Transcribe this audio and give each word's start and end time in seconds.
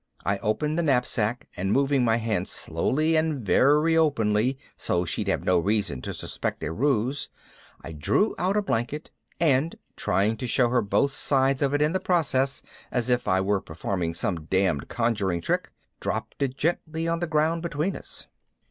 I 0.25 0.39
opened 0.39 0.79
the 0.79 0.81
knapsack 0.81 1.47
and 1.55 1.71
moving 1.71 2.03
my 2.03 2.15
hand 2.15 2.47
slowly 2.47 3.15
and 3.15 3.45
very 3.45 3.95
openly 3.95 4.57
so 4.75 5.05
she'd 5.05 5.27
have 5.27 5.43
no 5.43 5.59
reason 5.59 6.01
to 6.01 6.11
suspect 6.11 6.63
a 6.63 6.71
ruse, 6.71 7.29
I 7.83 7.91
drew 7.91 8.33
out 8.39 8.57
a 8.57 8.63
blanket 8.63 9.11
and, 9.39 9.75
trying 9.95 10.37
to 10.37 10.47
show 10.47 10.69
her 10.69 10.81
both 10.81 11.11
sides 11.11 11.61
of 11.61 11.75
it 11.75 11.83
in 11.83 11.91
the 11.91 11.99
process, 11.99 12.63
as 12.91 13.11
if 13.11 13.27
I 13.27 13.41
were 13.41 13.61
performing 13.61 14.15
some 14.15 14.45
damned 14.45 14.87
conjuring 14.87 15.41
trick, 15.41 15.69
dropped 15.99 16.41
it 16.41 16.57
gently 16.57 17.07
on 17.07 17.19
the 17.19 17.27
ground 17.27 17.61
between 17.61 17.95
us. 17.95 18.25